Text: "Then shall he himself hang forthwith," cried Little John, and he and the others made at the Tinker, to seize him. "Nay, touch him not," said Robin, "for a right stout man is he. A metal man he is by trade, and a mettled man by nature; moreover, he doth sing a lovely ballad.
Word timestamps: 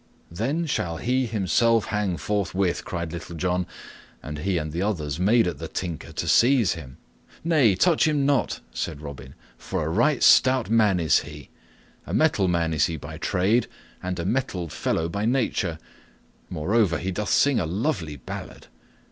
"Then 0.31 0.65
shall 0.65 0.97
he 0.97 1.27
himself 1.27 1.85
hang 1.85 2.17
forthwith," 2.17 2.83
cried 2.83 3.13
Little 3.13 3.35
John, 3.35 3.67
and 4.23 4.39
he 4.39 4.57
and 4.57 4.71
the 4.71 4.81
others 4.81 5.19
made 5.19 5.45
at 5.45 5.59
the 5.59 5.67
Tinker, 5.67 6.11
to 6.11 6.27
seize 6.27 6.73
him. 6.73 6.97
"Nay, 7.43 7.75
touch 7.75 8.07
him 8.07 8.25
not," 8.25 8.61
said 8.73 8.99
Robin, 8.99 9.35
"for 9.59 9.85
a 9.85 9.89
right 9.89 10.23
stout 10.23 10.71
man 10.71 10.99
is 10.99 11.19
he. 11.19 11.51
A 12.07 12.15
metal 12.15 12.47
man 12.47 12.71
he 12.71 12.77
is 12.95 12.99
by 12.99 13.19
trade, 13.19 13.67
and 14.01 14.17
a 14.17 14.25
mettled 14.25 14.73
man 14.87 15.07
by 15.09 15.25
nature; 15.27 15.77
moreover, 16.49 16.97
he 16.97 17.11
doth 17.11 17.29
sing 17.29 17.59
a 17.59 17.67
lovely 17.67 18.15
ballad. 18.15 18.65